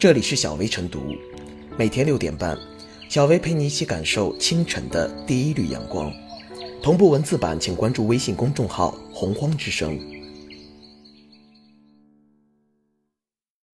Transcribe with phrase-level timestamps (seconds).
[0.00, 1.14] 这里是小薇晨读，
[1.76, 2.58] 每天六点半，
[3.10, 6.10] 小薇陪你一起感受清晨的第一缕阳光。
[6.82, 10.00] 同步文字版，请关注微信公众号“洪荒之声”。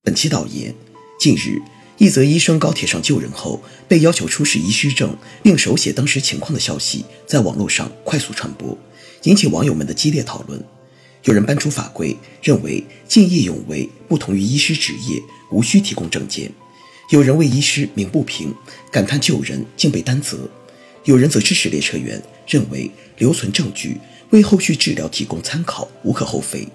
[0.02, 0.74] 本期导言：
[1.20, 1.62] 近日，
[1.96, 8.76] 一则医生高铁上救人后被要求出示医师证并手写当时情况的消息，在网络上快速传播，
[9.22, 10.60] 引起网友们的激烈讨论。
[11.22, 16.48] 有人搬出法规，认为见义勇为不同于医师职业，无需提供证件；
[17.10, 18.54] 有人为医师鸣不平，
[18.90, 20.36] 感叹救人竟被担责；
[21.04, 23.96] 有人则支持列车员，认为留存证据
[24.30, 26.66] 为后续治疗提供参考无可厚非。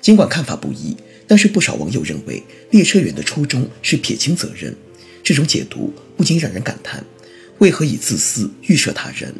[0.00, 4.74] 尽管看法不一，但是不少网友认为列车员的初衷是撇清责任。
[5.22, 7.04] 这种解读不禁让人感叹：
[7.58, 9.34] 为何以自私预设他人？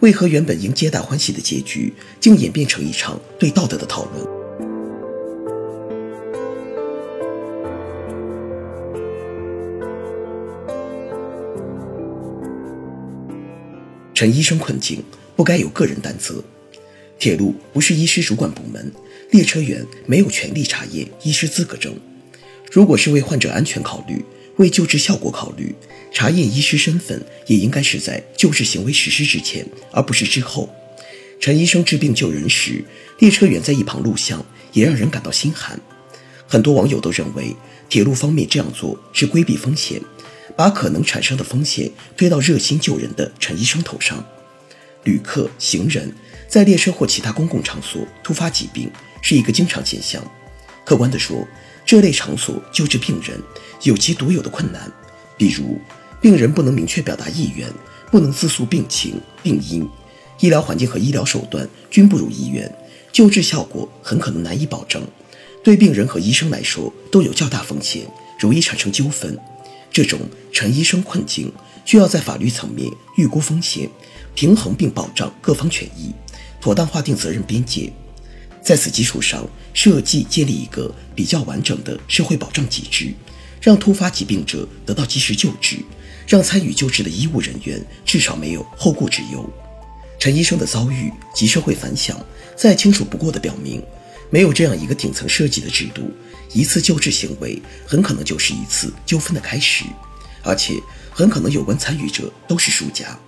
[0.00, 4.33] 为何原本应皆大欢喜的结局，竟演变成一场对道德的讨论？
[14.14, 15.02] 陈医生困境
[15.34, 16.42] 不该由个人担责。
[17.18, 18.92] 铁路不是医师主管部门，
[19.32, 21.92] 列车员没有权利查验医师资格证。
[22.70, 24.24] 如果是为患者安全考虑，
[24.56, 25.74] 为救治效果考虑，
[26.12, 30.72] 查验医师身份也应该是在救治行为实施之前，而不是之后。
[31.40, 32.84] 陈医生治病救人时，
[33.18, 35.78] 列车员在一旁录像，也让人感到心寒。
[36.46, 37.54] 很多网友都认为，
[37.88, 40.00] 铁路方面这样做是规避风险，
[40.56, 44.24] 把可能产生的风险推到热心救人的陈医生头上。
[45.04, 46.12] 旅客、行人
[46.48, 50.22] 在列车或其他公共场所突发疾病是一个经常现象。
[50.84, 51.46] 客观地说，
[51.84, 53.38] 这类场所救治病人
[53.82, 54.90] 有其独有的困难，
[55.36, 55.78] 比如
[56.20, 57.68] 病人不能明确表达意愿，
[58.10, 59.86] 不能自诉病情、病因，
[60.40, 62.74] 医疗环境和医疗手段均不如医院，
[63.12, 65.02] 救治效果很可能难以保证，
[65.62, 68.06] 对病人和医生来说都有较大风险，
[68.38, 69.38] 容易产生纠纷。
[69.94, 70.18] 这种
[70.52, 71.52] 陈医生困境
[71.84, 73.88] 需要在法律层面预估风险，
[74.34, 76.12] 平衡并保障各方权益，
[76.60, 77.92] 妥当划定责任边界。
[78.60, 83.14] 在此基础上，设计建立一个比较完整的社会保障机制，
[83.60, 85.76] 让突发疾病者得到及时救治，
[86.26, 89.48] 让参与救治的医务人员至少没有后顾之忧。
[90.18, 92.18] 陈医生的遭遇及社会反响，
[92.56, 93.80] 再清楚不过的表明，
[94.30, 96.10] 没有这样一个顶层设计的制度，
[96.52, 99.84] 一次救治行为很可能就是一次纠纷的开始，
[100.42, 100.74] 而且
[101.10, 103.18] 很可能有关参与者都是输家。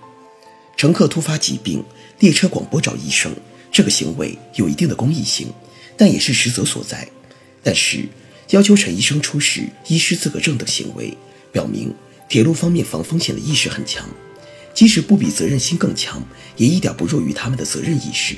[0.75, 1.83] 乘客突发疾病，
[2.19, 3.31] 列车广播找医生。
[3.71, 5.51] 这个行为有一定的公益性，
[5.97, 7.07] 但也是实则所在。
[7.63, 8.07] 但是，
[8.51, 11.15] 要求陈医生出示医师资格证等行为，
[11.51, 11.93] 表明
[12.29, 14.07] 铁路方面防风险的意识很强，
[14.73, 16.23] 即使不比责任心更强，
[16.55, 18.35] 也一点不弱于他们的责任意识。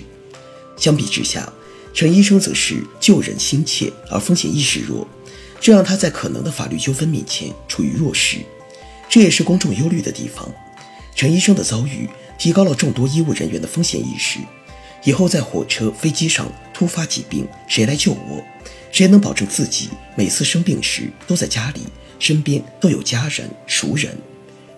[0.77, 1.51] 相比之下，
[1.99, 5.05] 陈医生则是救人心切而风险意识弱，
[5.59, 8.37] 这让他在可能的法律纠纷面前处于弱势，
[9.09, 10.49] 这也是公众忧虑的地方。
[11.13, 14.39] 陈医生的遭遇提高了众多医务人员的风险意识。
[15.03, 18.41] 以后在火车、飞机上突发疾病，谁来救我？
[18.93, 21.81] 谁能保证自己每次生病时都在家里，
[22.17, 24.17] 身边都有家人、熟人？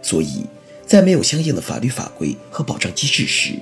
[0.02, 0.48] 所以，
[0.88, 3.60] 在没有相应的法律法规和保障机制时，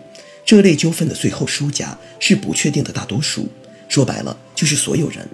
[0.50, 3.48] 这类纠纷的最后输家是不确定的大多数。
[3.88, 5.30] 说白了，就是所有人。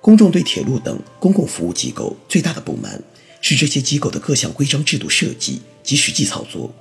[0.00, 3.02] 公众对铁路等公共服务机构最大的不满，
[3.42, 6.74] 是这些机构的各项规章制度设计及实际操作。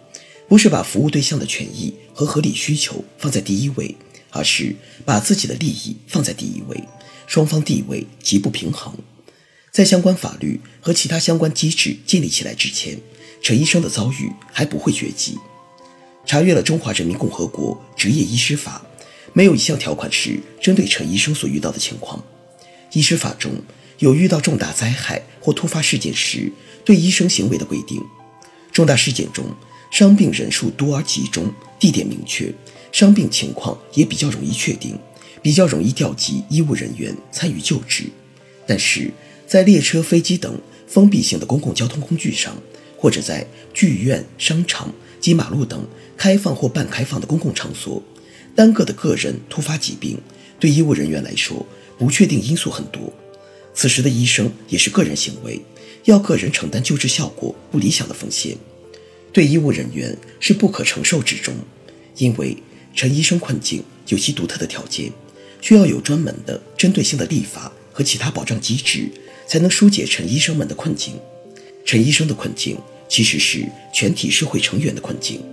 [0.48, 3.94] 不是把服务对象的权益和合理需求放在第一位，
[4.30, 6.82] 而是把自己的利益放在第一位，
[7.28, 8.94] 双方地位极不平衡。
[9.70, 12.98] 在相关法律和其他相关机制建立起来之前，
[13.42, 15.38] 陈医生的遭遇还不会绝迹。
[16.30, 18.86] 查阅了《中华人民共和国执业医师法》，
[19.34, 22.24] 没有一项条款是针对陈医生所遇到的情况。
[22.94, 23.52] 医师法中
[23.98, 26.54] 有遇到重大灾害或突发事件时
[26.86, 28.00] 对医生行为的规定，
[28.72, 29.44] 重大事件中。
[29.90, 32.54] 伤病人数多而集中，地点明确，
[32.92, 34.96] 伤病情况也比较容易确定，
[35.42, 38.04] 比较容易调集医务人员参与救治。
[38.68, 39.12] 但是
[39.48, 42.56] 在列车、飞机等封闭性的公共交通工具上，
[42.96, 45.86] 或者在剧院、商场及马路等
[46.18, 48.02] 开放或半开放的公共场所，
[48.56, 50.18] 单个的个人突发疾病，
[50.60, 51.66] 对医务人员来说，
[51.98, 53.12] 不确定因素很多。
[53.74, 55.62] 此时的医生也是个人行为，
[56.06, 58.58] 要个人承担救治效果不理想的风险。
[59.32, 61.54] 对医务人员是不可承受之重，
[62.18, 62.58] 因为
[62.96, 65.12] 陈医生困境有其独特的条件，
[65.62, 69.10] 需要有专门的针对性的立法和其他保障机制，
[69.48, 71.14] 才能疏解陈医生们的困境。
[71.86, 72.78] 陈医生的困境
[73.10, 75.44] 其实是全体社会成员的困境。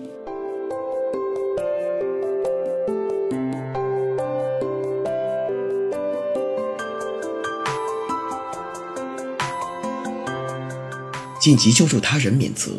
[11.40, 12.72] 紧急救助他人免责。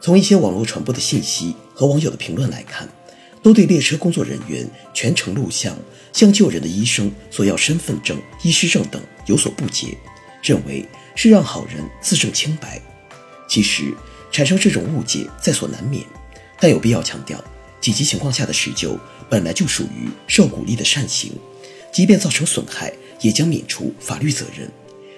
[0.00, 2.88] 从一些网络传播的信息和网友的评论来看，
[3.40, 5.76] 都对列车工作人员全程录像
[6.12, 9.96] 向救人的医生索要身份证、医师证等有所不解，
[10.42, 10.84] 认为
[11.14, 12.82] 是让好人自证清白。
[13.48, 13.94] 其实
[14.30, 16.04] 产生这种误解在所难免，
[16.60, 17.42] 但有必要强调，
[17.80, 18.98] 紧急情况下的施救
[19.28, 21.32] 本来就属于受鼓励的善行，
[21.90, 24.70] 即便造成损害，也将免除法律责任。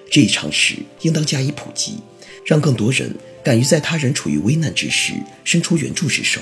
[0.09, 1.99] 这一常识应当加以普及，
[2.45, 5.13] 让更多人敢于在他人处于危难之时
[5.43, 6.41] 伸出援助之手。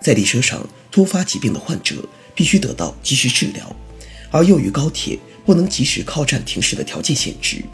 [0.00, 3.74] 在列车上突发疾病的患者必须得到及时治疗，
[4.30, 7.64] 而由于高铁不能及时靠站停驶的条件限制，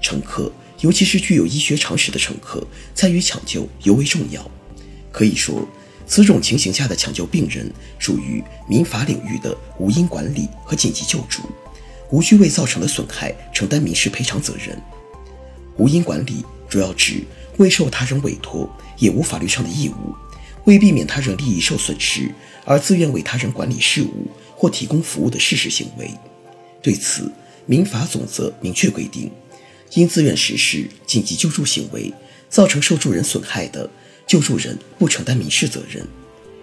[0.00, 4.50] 乘客尤其是具有医学常识的乘客参与抢救尤为重要。
[5.12, 5.66] 可以说，
[6.06, 11.42] 此种情形下的抢救病人属于民法领域的无因管理和紧急救助。
[12.10, 14.76] 无需为造成的损害承担民事赔偿责任。
[15.76, 17.22] 无因管理主要指
[17.58, 18.68] 未受他人委托，
[18.98, 20.14] 也无法律上的义务，
[20.64, 22.28] 为避免他人利益受损失
[22.64, 24.26] 而自愿为他人管理事务
[24.56, 26.10] 或提供服务的事实行为。
[26.82, 27.30] 对此，
[27.66, 29.30] 民法总则明确规定，
[29.94, 32.12] 因自愿实施紧急救助行为
[32.48, 33.88] 造成受助人损害的，
[34.26, 36.06] 救助人不承担民事责任。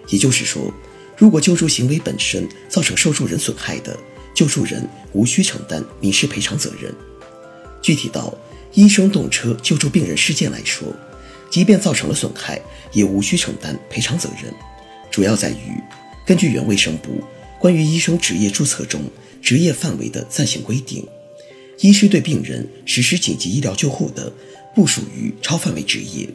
[0.08, 0.72] 也就是说，
[1.16, 3.98] 如果救助行为本身造成受助人损害的，
[4.34, 6.94] 救助人无需承担民事赔偿责任。
[7.82, 8.36] 具体到
[8.72, 10.86] 医生动车救助病人事件来说，
[11.50, 12.60] 即便造成了损害，
[12.92, 14.52] 也无需承担赔偿责任。
[15.10, 15.80] 主要在于，
[16.26, 17.22] 根据原卫生部
[17.58, 19.02] 关于医生执业注册中
[19.42, 21.06] 职业范围的暂行规定，
[21.80, 24.32] 医师对病人实施紧急医疗救护的，
[24.74, 26.28] 不属于超范围职业，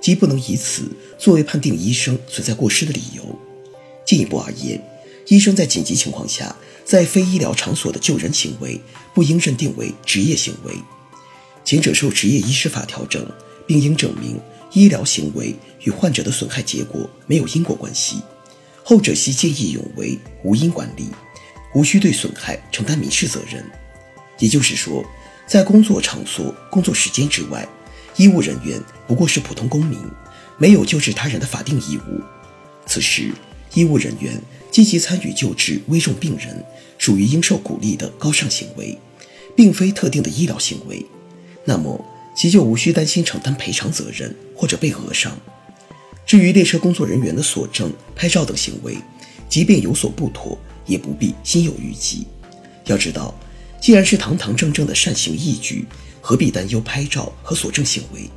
[0.00, 3.38] 即不能以此作为判定医生存在过失的理由。
[4.06, 4.82] 进一步而言，
[5.26, 6.56] 医生在紧急情况下。
[6.84, 8.80] 在非医疗场所的救人行为
[9.12, 10.72] 不应认定为职业行为，
[11.62, 13.30] 前者受职业医师法调整，
[13.66, 14.40] 并应证明
[14.72, 18.22] 医疗行为与患者的损害结果没有因果关系；
[18.82, 21.10] 后者系见义勇为，无因管理，
[21.74, 23.62] 无需对损害承担民事责任。
[24.38, 25.04] 也就是说，
[25.46, 27.66] 在工作场所、工作时间之外，
[28.16, 29.98] 医务人员不过是普通公民，
[30.56, 32.20] 没有救治他人的法定义务。
[32.86, 33.32] 此时，
[33.74, 34.40] 医务人员
[34.70, 36.64] 积极参与救治危重病人。
[37.00, 38.98] 属于应受鼓励的高尚行为，
[39.54, 41.06] 并非特定的医疗行为，
[41.64, 42.04] 那么
[42.34, 45.38] 其就无需担心承担赔偿责任或者被讹上。
[46.26, 48.98] 至于列车工作人员的索证、拍照等行为，
[49.48, 52.26] 即便有所不妥，也不必心有余悸。
[52.86, 53.32] 要知道，
[53.80, 55.86] 既然是堂堂正正的善行义举，
[56.20, 58.28] 何必担忧拍照和索证行为？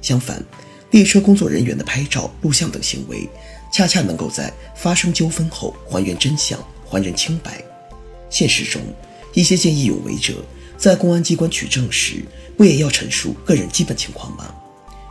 [0.00, 0.44] 相反，
[0.90, 3.28] 列车工作人员的拍照、录像等行为，
[3.72, 7.64] 恰恰能够在发生纠纷后还原真相，还人清白。
[8.28, 8.80] 现实中，
[9.32, 10.44] 一些见义勇为者
[10.76, 12.24] 在公安机关取证时，
[12.56, 14.54] 不也要陈述个人基本情况吗？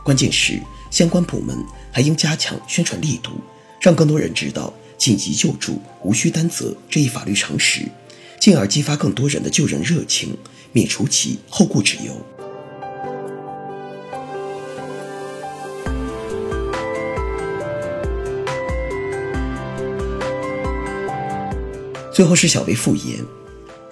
[0.04, 1.56] 关键是相关部门
[1.90, 3.32] 还应加强宣传力度，
[3.80, 7.88] 让更多人知道紧急救助无需担责这一法律常识，
[8.42, 10.36] 进而激发更多人的救人热情，
[10.72, 12.12] 免除其后顾之忧。
[22.12, 23.24] 最后是小薇复言，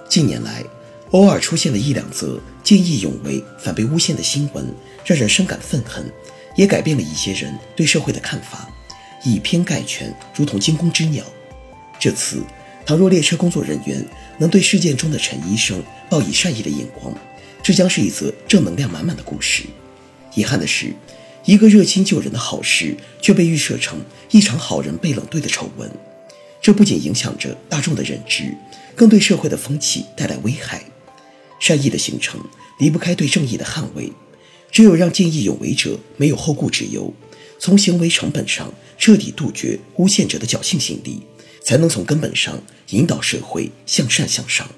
[0.08, 0.64] 近年来
[1.12, 4.66] 偶尔出现了一两则见义勇为反被诬陷的新闻，
[5.04, 6.12] 让人深感愤恨，
[6.56, 8.68] 也改变了一些人对社会的看法。
[9.22, 11.24] 以偏概全，如同惊弓之鸟。
[12.00, 12.42] 这次，
[12.84, 14.04] 倘若列车工作人员
[14.40, 17.14] 能对事件中的陈医生报以善意的眼光，
[17.62, 19.64] 这将是一则正能量满满的故事。
[20.34, 20.94] 遗憾的是，
[21.44, 25.90] 一个热心救人的好事，却被预设成一场好人被冷对的丑闻。
[26.62, 28.54] 这不仅影响着大众的认知，
[28.96, 30.82] 更对社会的风气带来危害。
[31.58, 32.40] 善意的形成
[32.78, 34.10] 离不开对正义的捍卫，
[34.72, 37.12] 只有让见义勇为者没有后顾之忧，
[37.58, 41.20] 从行为成本上彻底杜绝诬陷者的侥幸心理，
[41.60, 44.68] 才能从根本上引导社会向善向上。